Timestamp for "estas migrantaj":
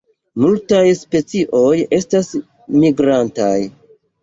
1.99-3.55